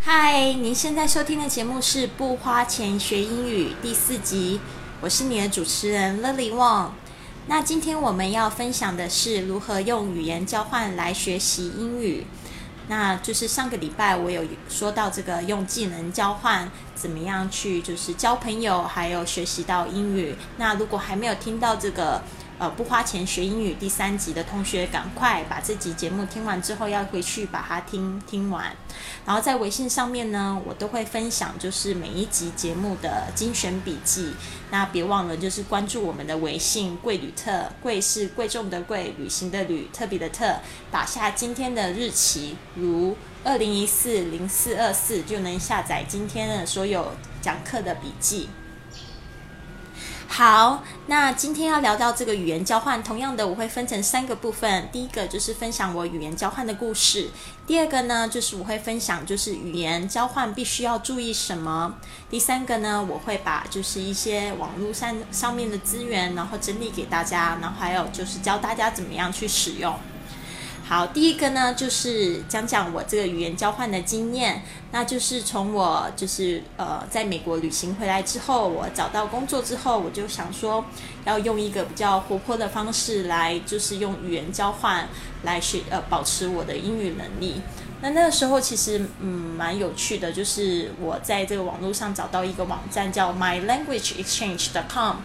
[0.00, 4.60] 嗨，您现在收听的节目是《不花钱学英语》第四集，
[5.00, 6.90] 我是你的主持人 Lily Wong。
[7.48, 12.26] 那今天我们要分享的是如何用语言交换来学习英语。
[12.86, 20.36] 那就是上个礼拜我有说到这个用技能交换，怎么样去就是交朋友，还有学习到英语。
[20.56, 22.22] 那如果还没有听到这个。
[22.58, 28.74] 呃，不花钱学英语第三集的同学，赶快把这集节目听完之后，要回去把它听听完。
[29.24, 34.32] 然后在微信上面呢，我都会分享就是每一集节目的精选笔记。
[34.70, 40.56] 那别忘了就是关注我们的微信“贵旅特”，贵是贵重的贵，旅行的旅，特别的特。
[40.90, 48.48] 打下今天的日期，如二零一四零四二四，就能下载今天的所有讲课的笔记。
[50.30, 54.88] 好，那今天要聊到这个语言交换，同样的我会分成三个部分。
[54.92, 57.30] 第一个就是分享我语言交换的故事，
[57.66, 61.96] 第二个呢就是我会分享就是语言交换必须要注意什么，
[62.30, 69.92] 第三个呢我会把就是一些网络上上面的资源，然后整理给大家，然后还有就是教大家怎么样去使用。
[70.88, 74.62] 好，第一个呢，就是讲讲我这个语言交换的经验。
[74.90, 80.82] 那就是从我就是呃在美国旅行回来之后，我找到工作之后，我就想说
[81.26, 85.06] 要用一个比较活泼的方式来，就是用语言交换
[85.42, 87.60] 来学呃保持我的英语能力。
[88.00, 95.16] 那那个时候其实嗯蛮有趣的，就是我在这个网络上找到一个网站叫 mylanguageexchange.com。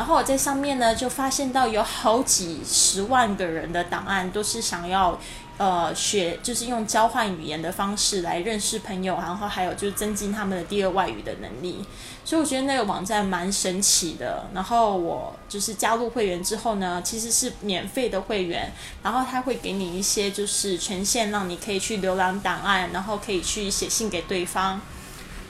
[0.00, 5.20] 然后我在上面呢，就发现到有好几十万个人的档案都是想要，
[5.58, 11.84] 呃，学就是用交换语言的方式来认识朋友，然后还有就是增进他们的第二外语的能力。
[12.24, 14.46] 所以我觉得那个网站蛮神奇的。
[14.54, 24.80] 然后我就是加入会员之后呢，其实是免费的会员，然后他会给你一些就是权限，让你可以去浏览档案，然后可以去写信给对方。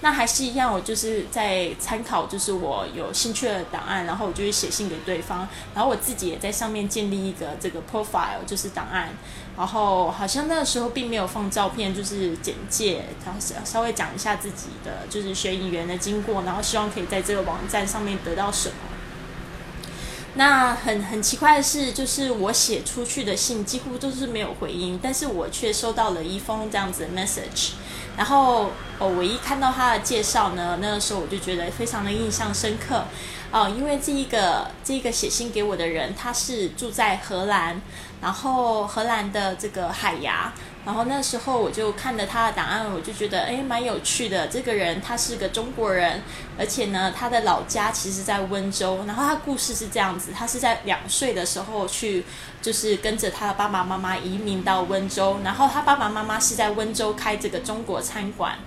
[0.02, 9.10] 那还是一样，我就是在参考，就是我有兴趣的档案，然后我就会写信给对方，然后我自己也在上面建立一个这个 profile，就是档案，
[9.58, 18.74] 然后好像那个时候并没有放照片，就是简介，然后稍微讲一下自己的就是学语言的经过，然后希望可以在这个网站上面得到什么。
[20.34, 27.70] 那很很奇怪的是，就是我写出去的信几乎都是没有回音，但是我却收到了一封这样子的 message。
[28.16, 33.04] 然后哦，我一看到他的介绍呢，那个时候我就觉得非常的印象深刻，
[33.50, 37.80] 哦，因为这一个这一个写信给我的人，他是住在荷兰，
[38.20, 40.52] 然后荷兰的这个海牙。
[40.84, 44.48] 然后那时候我就看了他的档案，我就觉得哎蛮有趣的。
[44.48, 46.22] 这个人他是个中国人，
[46.58, 49.04] 而且呢他的老家其实在温州。
[49.06, 52.24] 然后他故事是这样子，他是在两岁的时候去，
[52.62, 55.38] 就是跟着他的爸爸妈妈移民到温州。
[55.44, 58.58] 然后他爸爸妈妈是在温州开这个中国餐馆，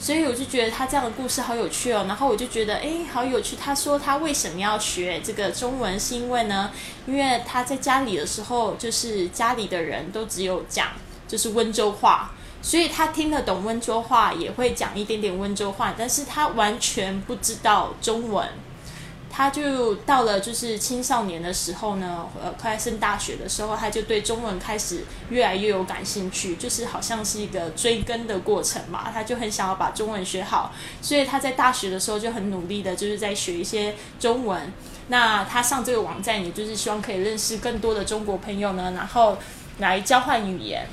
[0.00, 2.04] 所以我就觉得他这样的故事好有趣哦。
[2.08, 3.54] 然后我就觉得哎好有趣。
[3.54, 6.72] 他说他为什么要学这个中文，是因为呢，
[7.06, 10.88] 因为他在家里的时候，就是家里的人都只有讲。
[11.30, 18.48] 就是温州话，所以他听得懂温州话，也会讲一点点温州话，但是他完全不知道中文。
[19.32, 29.08] 他就到了就是青少年的时候呢，呃，快升大学的时候，他就对中文开始越来越有感兴趣，就是好像是一个追根的过程嘛。
[29.14, 34.72] 他就很想要把中文学好，所以他在大学的时候就很努力的，就是在学一些中文。
[35.06, 39.38] 那他上这个网站，也就是希望可以认识更多的中国朋友呢，然后
[39.78, 40.88] 来交换语言。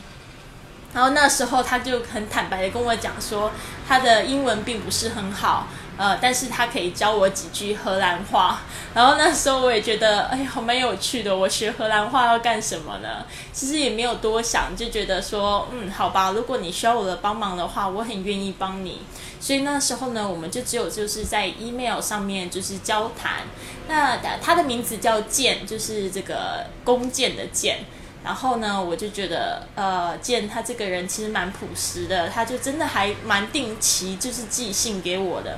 [0.98, 3.52] 然后那时候他就很坦白的跟我讲说，
[3.88, 8.62] 他的英文并不是很好，呃，但是他可以教我几句荷兰话。
[8.96, 11.38] 然后那时候我也觉得，哎呀，蛮有趣的。
[11.38, 13.24] 我学荷兰话要干什么呢？
[13.54, 19.04] 其实也没有多想，就觉得说，嗯，好吧，如果你需要我的帮忙的话，我很愿意帮你。
[19.40, 23.44] 所以那时候呢，我们就只有就是在 email 上面就是交谈。
[23.88, 27.82] 那他的名字叫剑，就是这个弓箭的箭。
[28.28, 35.58] 然后呢，我就觉得，呃，见他这个人其实蛮朴实的，他就真的还蛮定期就是寄信给我的。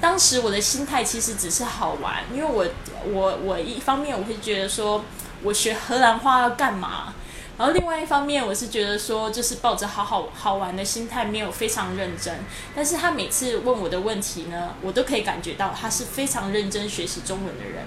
[0.00, 2.64] 当时我的心态其实只是好玩，因为我
[3.12, 5.04] 我我一方面我会觉得说，
[5.42, 7.12] 我学荷兰话要干嘛？
[7.58, 12.34] 然后另外一方面我是觉得说，就是抱着好好好玩的心态，没有非常认真。
[12.74, 17.84] 但是他每次问我的问题呢，我都可以感觉到他是非常认真学习中文的人。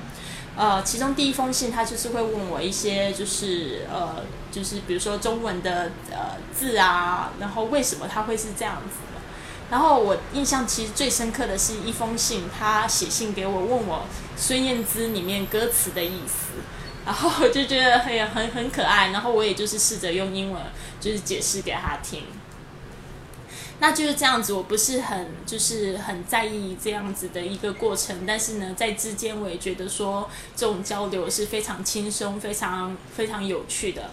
[0.59, 9.21] 呃，其中第一封信，他就是会问我一些，就是呃，就是比如说中文的呃字啊，然后为什么他会是这样子的。
[9.71, 16.59] 然后我印象其实最深刻的是一封信，他写信给我，问我孙燕姿里面歌词的意思，
[17.05, 20.61] 然后我就觉得很很很可爱，然后我也就是试着用英文
[20.99, 22.23] 就是解释给他听。
[23.79, 34.11] 那就是这样子，我不是很就是很在意这样子的一个过程，但是呢，在之间我也觉得说这种交流是非常轻松、非常非常有趣的。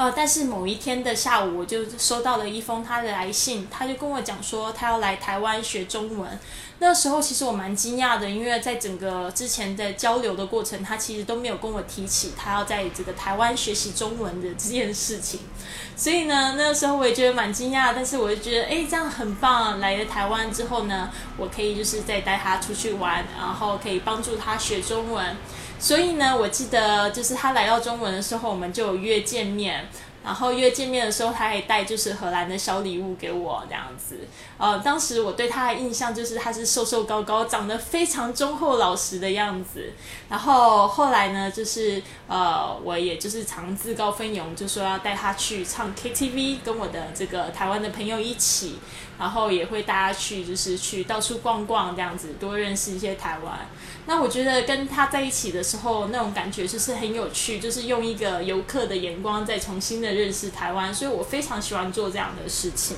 [0.00, 6.38] 呃，但是某一天的下午，我就收到了一封他的来信，他就跟我讲说他要来台湾学中文。
[6.78, 15.40] 那时候其实我蛮惊讶的，因为在整个之前的交流的过程，他其实都没有跟我提起他要在这个台湾学习中文的这件事情。
[15.94, 19.80] 所以呢，那个时候我也觉得蛮惊讶，但是我就觉得，哎，这样很棒。
[19.80, 25.36] 来了台湾之后呢，我可以就是再带他出去玩，然后可以帮助他学中文。
[25.80, 29.88] 所以呢，我记得就是他来到中文的时候，我们就有约见面。
[30.22, 34.18] 然后约见面的时候，他还带就是荷兰的小礼物给我这样子。
[34.58, 39.94] 呃，当时我对他的印象就是他是瘦瘦高高，长得非常忠厚老实的样子。
[40.28, 48.78] 然后后来呢，就是呃，我也就是常自告奋勇，就说要带他去唱 KTV，跟我的这个台湾的朋友一起。
[49.18, 53.68] 然后也会带他去，就是去到处逛逛这样子，多认识一些台湾。
[54.06, 60.92] 那我觉得跟他在一起的时候，那种感觉就是很有趣，就是用一个游客的眼光再重新的认识台湾。
[60.92, 62.96] 所以我非常喜欢做这样的事情。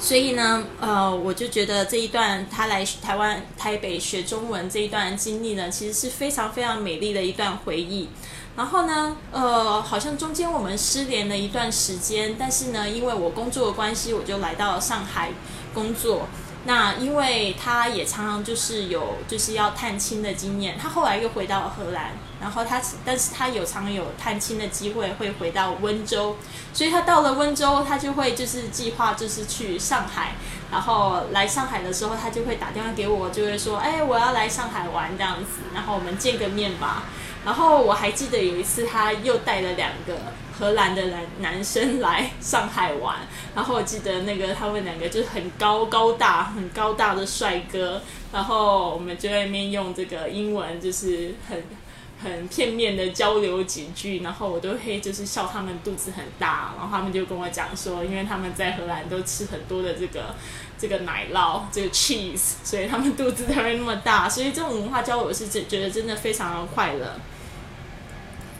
[0.00, 8.08] 所以呢，呃，我就觉得这一段他来台湾台北学中文这一段经历呢，其实是非常非常美丽的一段回忆。
[8.56, 15.32] 然后呢，呃，好像中间我们失联了一段时间，但是呢，因为我工作的关系，我就来到了上海
[15.74, 16.28] 工作。
[16.68, 22.10] 那因为他也常常就是有就是要探亲的经验，他后来又回到荷兰，
[22.42, 26.36] 然后他但是他有常有探亲的机会会回到温州，
[26.74, 30.34] 所以他到了温州，他就会就是计划就是去上海，
[30.70, 37.04] 然后来上海的时候，他就会打电话给我，就会说，哎，我要来上海玩这样子，然后我们见个面吧。
[37.44, 40.16] 然后我还记得有一次他又带了两个。
[40.58, 43.18] 荷兰的男男生来上海玩，
[43.54, 48.02] 然后我记得那个他们两个就是很高高大、很高大的帅哥，
[48.32, 51.62] 然后我们就在那边用这个英文，就是很
[52.20, 60.34] 很片面的交流几句，然后我都会就是笑他们肚子很大，然后他们就跟我讲说，因为他们在荷兰都吃很多的这个
[60.78, 67.16] 这个奶酪，这个 cheese，所以他们肚子才会那么大，所以这种文化交流我是真觉得真的非常的快乐。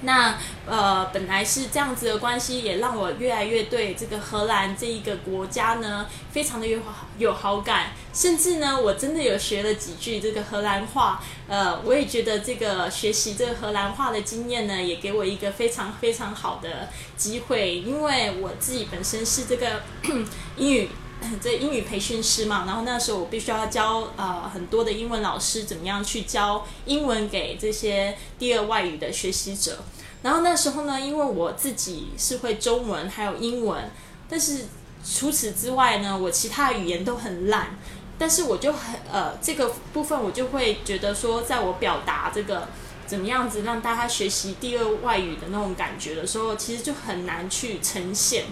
[0.03, 6.79] 那呃，本来是这样子的关系，也让我越来越对这个荷兰这一个国家呢，非常的有
[7.19, 7.89] 有好感。
[8.15, 11.21] 甚至呢，我真的有学了几句这个荷兰话。
[11.49, 17.79] 呃，我也觉得这个学习这个荷兰话的经验呢，也给我一个非常非常好的机会。
[17.81, 19.83] 因为我自己本身是这个
[20.57, 20.89] 英语
[21.43, 29.79] 这英语培训师嘛，然后那时候我必须要教呃很多的英文老师怎么样去教英文给这些第二外语的学习者。
[30.23, 33.91] 然后那时候呢，因为我自己是会中文还有英文，
[34.29, 34.67] 但是
[35.05, 37.77] 除此之外呢，我其他语言都很烂。
[38.21, 42.67] 但是我就很呃这个部分我就会觉得说，在我表达这个
[43.07, 48.47] 怎么样子让大家学习第二外语的那种感觉的时候，其实就很难去呈现。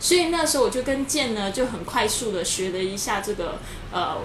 [0.00, 3.58] 所以那时候我就跟健呢就很快速的学了一下这个
[3.92, 4.16] 呃。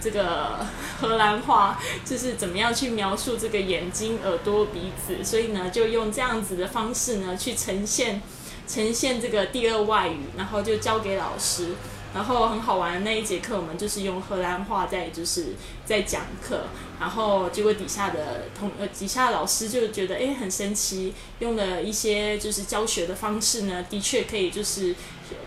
[0.00, 0.58] 这个
[1.00, 8.20] 荷兰话就是怎么样去描述这个眼睛、耳朵、鼻子，所以呢，就用这样子的方式呢去呈现
[8.68, 11.68] 呈现这个第二外语，然后就交给老师，
[12.12, 15.54] 然后很好玩的那一节课，我们就是用荷兰话在就是
[15.86, 16.64] 在讲课，
[17.00, 24.94] 然后结果底下的同呃底下老师就觉得哎很神奇，用了一些就是教学的方式呢，的确可以就是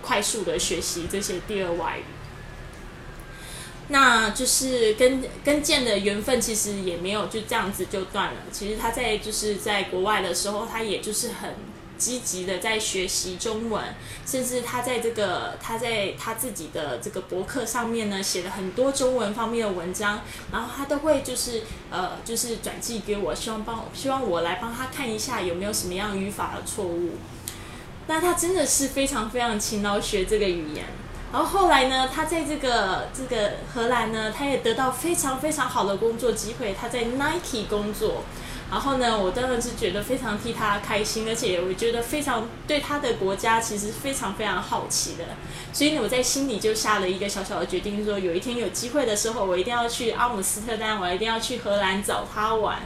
[0.01, 2.03] 快速的学习这些第二外语。
[3.89, 8.41] 那就是跟跟建的缘分其实也没有就这样子就断了。
[8.51, 11.55] 其实他在就是在国外的时候，他也就是很
[11.97, 13.81] 积极的在学习中文，
[14.25, 27.11] 甚至他在这个他在他自己的这个博客上面呢写了很多中文方面的文章，然后他都会就是呃就是转寄给我，希望帮希望我来帮他看一下有没有什么样语法的错误。
[28.07, 30.85] 那他真的是非常非常勤劳学这个语言。
[31.31, 36.73] 然后后来呢，他在这个这个荷兰呢，他也得到非常非常好的工作机会。
[36.73, 38.23] 他在 Nike 工作，
[38.71, 45.25] 然后呢，我当然是觉得非常替他开心，而且我觉得非常对他的国家其实非常非常好奇的。
[45.73, 52.79] 所以呢，我在心里就下了一个小小的决定，说有一天有机会的时候，我一定要去阿姆斯特丹，我一定要去荷兰找他玩。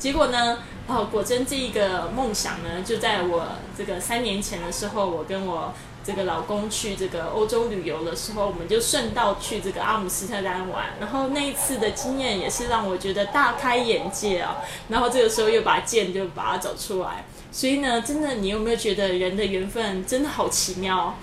[0.00, 3.46] 结果呢，哦，果真这一个梦想呢，就在我
[3.78, 5.72] 这个三年前的时候，我跟我。
[6.02, 10.86] 这个老公去这个欧洲旅游的时候，我们就顺道去这个阿姆斯特丹玩。
[10.98, 14.56] 然后那一次的经验也是让我觉得大开眼界啊。
[14.88, 17.26] 然后这个时候又把剑就把它走出来。
[17.52, 21.18] 所以呢，真的，你有没有觉得人的缘分真的好奇妙？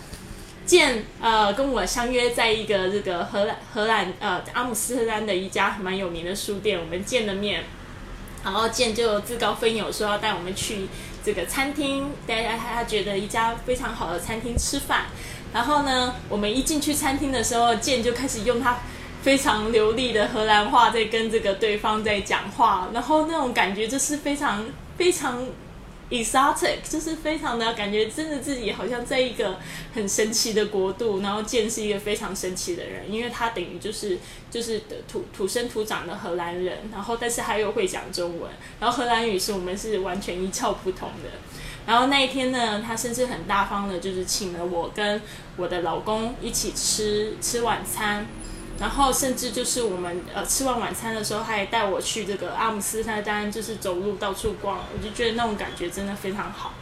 [0.67, 7.63] 见呃跟我相约在一个这个荷兰荷兰呃阿姆斯特丹的一家蛮有名的书店，我们见了面，
[8.51, 10.87] 然后健就自告奋勇说要带我们去
[11.23, 15.05] 这个餐厅，大家他觉得一家非常好的餐厅吃饭，
[15.53, 18.77] 然后呢，我们一进去餐厅的时候，健就开始用他
[19.21, 24.65] 非常流利的荷兰话在跟这个对方在讲话，然后那种感觉就是非常
[24.97, 25.45] 非常。
[26.09, 29.59] Exotic 就是非常的感觉，真的自己好像在一个
[29.93, 31.19] 很神奇的国度。
[31.21, 34.17] 然后见识一个非常神奇的人，因为他等于就是
[34.49, 38.49] 就是土土生土长的荷兰人，然后但是他又会讲中文，
[38.79, 41.29] 然后荷兰语是我们是完全一窍不通的。
[41.85, 45.21] 然后那一天呢，他甚至很大方的，就是请了我跟
[45.55, 48.25] 我的老公一起吃吃晚餐。
[48.79, 56.73] 然后甚至就是我们呃吃完晚餐的时候，他也带我去这个阿姆斯特丹，就是走路到处逛，我就觉得那种感觉真的非常好。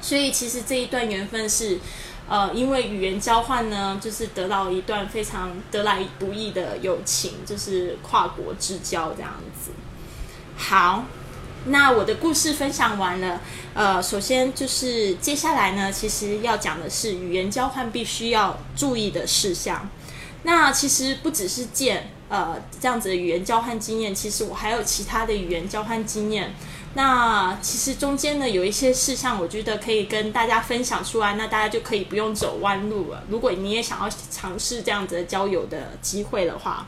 [0.00, 1.78] 所以其实这一段缘分是，
[2.26, 9.72] 呃，因为语言交换呢，就是得到一段非常得来不易的友情，就是跨国之交这样子。
[10.56, 11.04] 好，
[11.66, 13.42] 那我的故事分享完了，
[13.74, 19.86] 呃，首先就是接下来呢，其实要讲的是语言交换必须要注意的事项。
[20.42, 26.54] 那其实不只是见呃这样子的语言交换经验，其实我还有其他的语言交换经验。
[26.94, 33.22] 那其实中间呢有一些事项，我觉得可以跟大家分享出来，那大家就可以不用走弯路了。
[33.28, 36.86] 如果你也想要尝试这样子的交友的机会的话。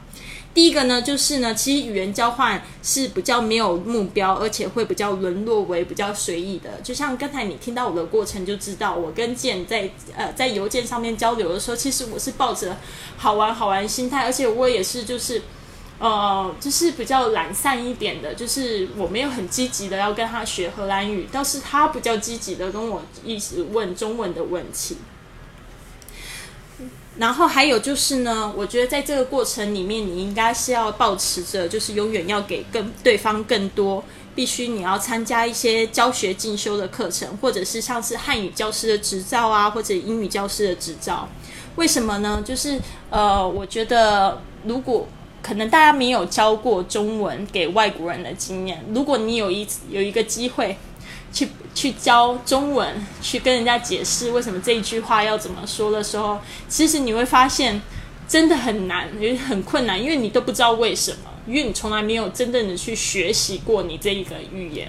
[0.54, 6.68] 第一个呢，就是呢，其实语言交换是比较没有目标，而且会比较沦落为比较随意的。
[6.82, 12.76] 就像刚才你听到我的过程，就知道我跟健在呃在邮件上面交流的时候，其实我是抱着
[13.16, 15.40] 好玩好玩心态，而且我也是就是
[15.98, 24.98] 呃就是比较懒散一点的，就是我没有很积极的要跟他学荷兰语，倒是他比较积极的跟我一直问中文的问题。
[27.18, 34.02] 然后还有就是呢，我觉得在这个过程里面，你应该是要保持着，就是永远要给更对方更多，
[34.34, 41.28] 必须你要参加一些教学进修的课程，或者是像是汉语教师的执照啊，或者英语教师的执照。
[41.76, 42.42] 为什么呢？
[42.44, 45.06] 就是呃，我觉得如果
[45.42, 50.78] 可能大家没有教过中文给外国人的经验，如果你有一有一个机会。
[51.34, 56.38] 去去教中文，去跟人家解释为什么这一句话要怎么说的时候，
[56.68, 57.80] 其实你会发现
[58.28, 64.88] 真的很难，也很困难，因为你都不知道为什么，因为你从来没有真正的去学习过你这一个语言。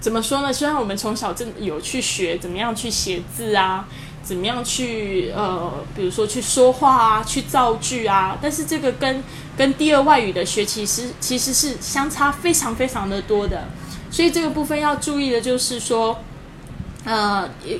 [0.00, 0.52] 怎么说呢？
[0.52, 3.86] 虽然我们从小真有去学怎么样去写字啊，
[4.22, 9.22] 怎么样去呃，比如说去说话啊，去造句啊，但是这个跟
[9.58, 13.68] 跟第二外语的学其实其实是相差非常非常的多的。
[14.10, 16.18] 所以这个部分要注意的就是说，
[17.04, 17.78] 呃，也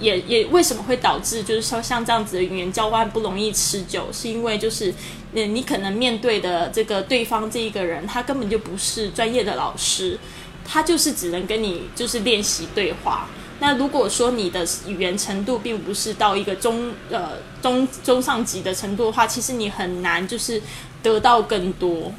[0.00, 4.94] 也也为什么会导致就是说像这样子的语言交换不容易持久，是因为就是
[5.32, 10.18] 你你可能面对的这个对方这一个人，他根本就不是专业的老师，
[10.64, 13.28] 他就是只能跟你就是练习对话。
[13.60, 20.60] 那如果说你的语言程度并不是到一个中呃中中上级的程度的话，其实你很难就是
[21.02, 22.12] 得到更多。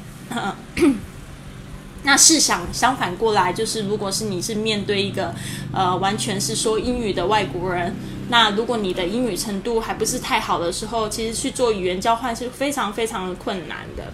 [2.04, 5.34] 那试想相反过来，就是如果是你是面对一个
[5.72, 7.96] 呃完全是说英语的外国人，
[8.28, 14.12] 那如果你的英语程度还不是太好的时候，其实去做语言交换是非常非常困难的。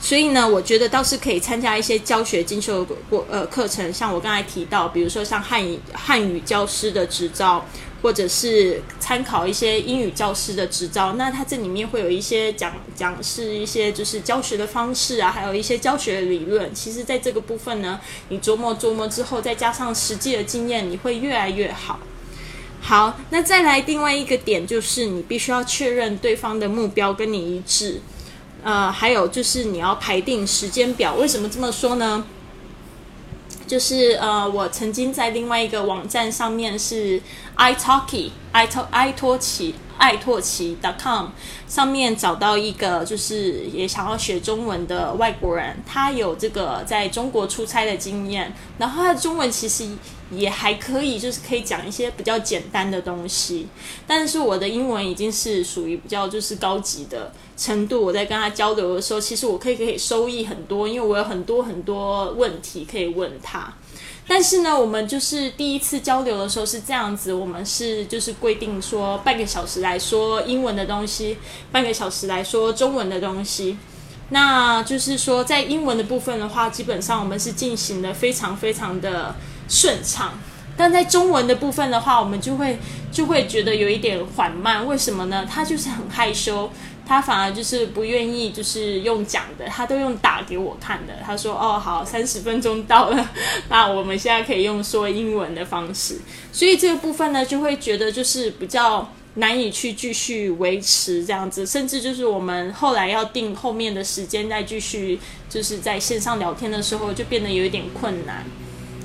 [0.00, 7.64] 所以呢，我觉得倒是可以参加一些教学进修过呃课程，像我刚才提到，比如说像汉语汉语教师的执照。
[8.02, 16.72] 或者是参考一些英语教师的执照，那它这里面会有一些讲讲是一些就是教学的方式啊，还有一些教学的理论。
[16.74, 21.98] 其实，在这个部分呢，你琢磨琢磨之后，再加上实际的经验，你会越来越好。
[22.80, 28.00] 好，那再来另外一个点就是，你必须要确认对方的目标跟你一致。
[28.62, 31.14] 呃，还有就是你要排定时间表。
[31.14, 32.24] 为什么这么说呢？
[33.68, 37.20] 就是呃，我曾经在另外一个网站上面是
[37.56, 41.26] italki i 托 i 托奇爱拓奇 .com
[41.68, 49.86] 上面找到一个就是也想要学中文的外国人，他有这个在中国出差的经验，然后他的中文其实
[50.30, 53.66] 也还可以，就是可以讲一些比较简单的东西。
[54.06, 63.74] 但是我的英文已经是属于比较就是高级的程度，我在跟他交流的时候，其实我可以可以收益很多，因为我有很多很多问题可以问他。
[64.28, 71.38] 但是呢，我们就是第一次交流的时候是这样子，我们是就是规定说半个小时来说英文的东西，
[71.72, 73.78] 半个小时来说中文的东西。
[74.30, 79.34] 那就是说在英文的部分的话，基本上我们是进行的非常非常的
[79.66, 80.38] 顺畅。
[80.76, 82.78] 但在中文的部分的话，我们就会
[83.10, 84.86] 就会觉得有一点缓慢。
[84.86, 85.44] 为什么呢？
[85.50, 86.70] 他就是很害羞，
[87.08, 91.14] 他反而就是不愿意，就是用讲的，他都用打给我看的。
[91.24, 93.30] 他说：“哦，好，三十分钟到了，
[93.70, 96.20] 那我们现在可以用说英文的方式。”
[96.52, 99.10] 所以这个部分呢，就会觉得就是比较。
[99.34, 108.44] 难以去继续维持这样子，甚至就是我们后来要定后面的时间再继续，就是在线上聊天的时候，就变得有一点困难。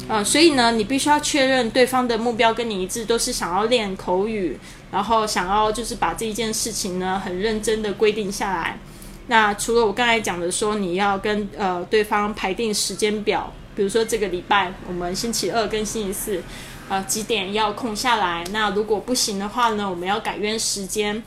[0.09, 4.57] 嗯，所以呢，你必须要确认对方的目标跟你一致，都是想要练口语，
[4.93, 8.79] 然后想要就是把这一件事情呢很认真的规定下来。
[9.27, 16.43] 那除了我刚才讲的说，你要跟呃对方排定时间表，比如说这个礼拜我们星期二跟星期四。
[16.89, 18.43] 呃，几点要空下来？
[18.51, 21.23] 那如果不行的话呢，我们要改约时间。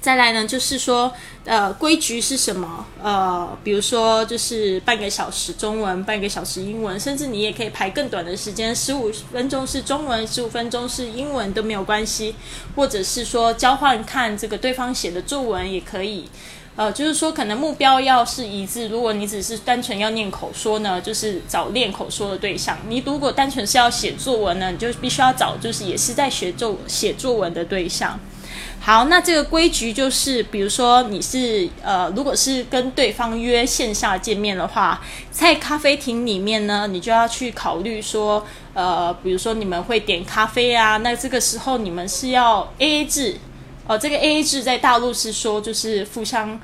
[0.00, 1.12] 再来呢，就是说，
[1.44, 2.86] 呃，规矩是什么？
[3.02, 12.34] 呃，比如说，就是半个小时中文，半个小时英文，甚至你也可以排更短的时间，十五分钟是中文，十五分钟是英文都没有关系。
[12.74, 16.24] 或者是说，交换看这个对方写的作文也可以。
[16.76, 18.88] 呃，就是说，可能目标要是一致。
[18.88, 28.18] 如果你只是单纯要念口说呢，就是找练口说的对象；你如果单纯是要写作文呢，你就必须要找就是也是在学作写作文的对象。
[28.82, 34.98] 好，那这个规矩就是，比如说你是呃，如果是跟对方约线下见面的话，
[35.30, 43.36] 在咖啡厅里面呢，你就要去考虑说，呃，比如说你们会点咖啡啊，那这个时候你们是要 A A 制。
[43.86, 46.58] 哦，这个 A A 制在大陆是说就是互相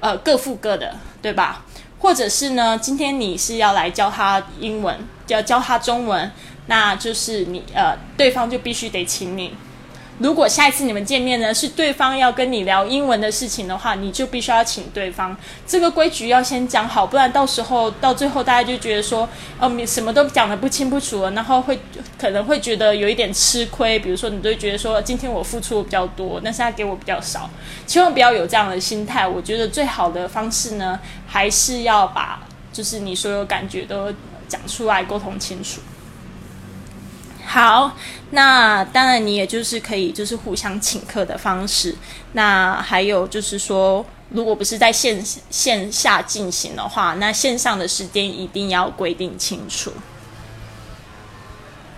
[0.00, 1.64] 呃各付各的，对吧？
[1.98, 4.98] 或者是呢，今天你是要来教他英文，
[5.28, 6.30] 要教他中文，
[6.66, 9.54] 那就是你呃对方就必须得请你。
[10.18, 15.36] 如果下一次你们见面呢，是对方要跟你聊英文的事情的话，你就必须要请对方。
[15.66, 19.28] 这个规矩要先讲好，不然到时候到最后大家就觉得说，
[19.58, 21.78] 哦，你什么都讲得不清不楚了，然后会
[22.18, 23.98] 可能会觉得有一点吃亏。
[23.98, 27.50] 比如说，你都觉得说，今天我付出比较多，但是他给我比较少，
[27.86, 29.26] 千万不要有这样的心态。
[29.26, 32.40] 我觉得最好的方式呢，还是要把
[32.72, 34.12] 就是你所有感觉都
[34.46, 35.80] 讲出来，沟通清楚。
[37.44, 37.92] 好，
[38.30, 41.94] 那当然你也就是可以就是互相请客的方式。
[42.32, 49.92] 那还有就是说，如果不是在线线下进行的话，那线上的时间一定要规定清楚。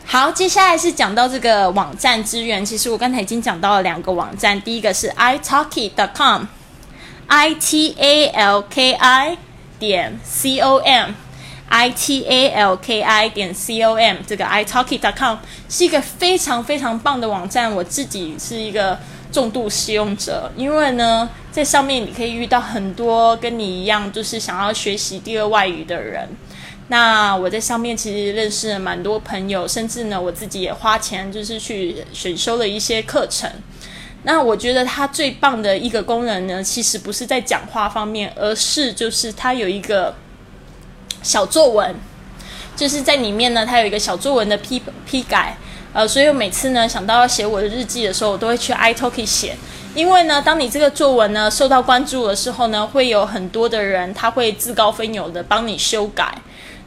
[0.06, 2.64] 好，接下来是讲到这个网站资源。
[2.64, 9.38] 其实我刚才已经讲到了两个网站，第一个是 italki.com，i t a l k i
[9.78, 11.12] 点 c o m。
[11.68, 15.36] I t a l k i 点 c o m 这个 i talki dot com
[15.68, 18.98] 是一个非常非常棒的网站，我自己是一个
[19.32, 26.28] 重度使用者，因为呢，在上面你可以遇到很多跟你一样就是想要学习第二外语的人。
[26.88, 33.50] 那我在上面其实认识了蛮多朋友，甚至呢，我自己也花钱就是去选修了一些课程。
[34.22, 40.14] 那我觉得它最棒的一个功能呢，其实不是在讲话方面，而是就是它有一个。
[41.24, 41.92] 小作文，
[42.76, 45.56] 就是在里面呢，它有一个小作文的批批改，
[45.92, 49.56] 呃，所以我每次呢想到要写我的日记的时候，我都会去 iTalki 写，
[49.94, 56.32] 因为呢，当你这个作文呢受到关注的时候呢，会有很多的人他会自告奋勇的帮你修改。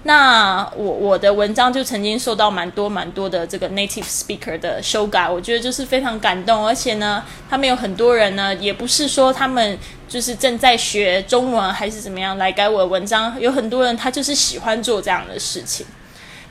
[0.07, 15.85] 那我我的文章就曾经受到蛮多蛮多的这个 native speaker 的修改，我觉得就是非常感动，而且呢，他们有很多人呢，也不是说他们就是正在学中文还是怎么样来改我的文章，有很多人他就是喜欢做这样的事情。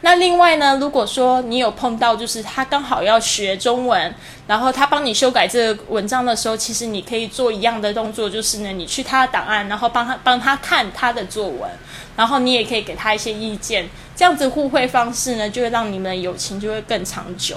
[0.03, 4.15] 那另外呢，如果说你有碰到，就是他刚好要学中文，
[4.47, 11.69] 然后他帮你修改这个文章的时候，其实你可以做一样的动作，就是呢，你去他的档案，然后帮他帮他看他的作文，
[12.15, 17.57] 然后你也可以给他一些意见，这样子互惠方式呢，就会让你们的友情就会更长久。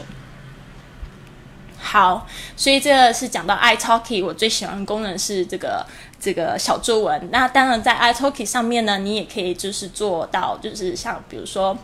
[1.78, 2.26] 好，
[2.56, 5.86] 所以这个是讲到 iTalki，我最喜欢的功能是这个
[6.20, 7.30] 这个小作文。
[7.32, 11.78] 那当然在 iTalki 上面呢，你也可以就是做到，就是像比如说。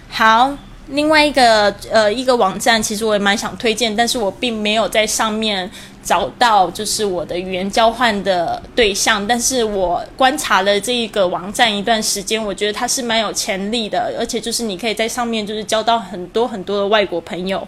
[0.09, 0.57] 好。
[0.89, 5.71] 另外一个呃一个网站，其实我也蛮想推荐，但是我并没有在上面
[6.03, 9.27] 找到就是我的语言交换的对象。
[9.27, 17.67] 但是我观察了这一个网站一段时间，我觉得它是蛮有潜力的，而且就是你可以在上面就是交到很多很多的外国朋友。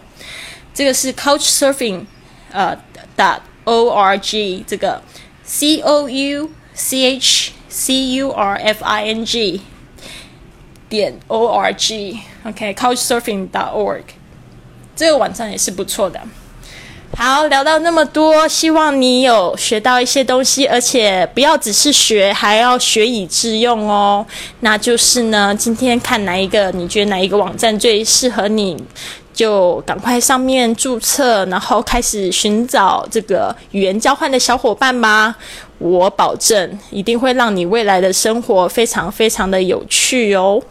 [0.73, 2.05] 这个是 Couchsurfing，
[2.51, 2.75] 呃
[3.15, 4.99] ，dot o r g 这个
[5.43, 9.61] c o u c h c u r f i n g
[10.91, 12.19] 点 o r g。
[12.43, 14.03] OK，Couchsurfing.org，
[14.93, 16.19] 这个网站也是不错的。
[17.17, 24.25] 好，聊到那么多，希望你有学到一些东西，而且不要只是学，还要学以致用哦。
[24.59, 28.81] 那就是呢，今天看哪一个，你觉得哪一个网站最适合你，
[29.33, 35.35] 就赶快上面注册，然后开始寻找这个语言交换的小伙伴吧。
[35.79, 40.61] 我保证，一定会让你未来的生活非常非常的有趣哦。